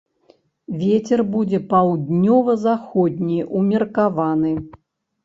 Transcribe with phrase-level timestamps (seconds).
[0.83, 4.57] Вецер будзе паўднёва-заходні ўмеркаваны.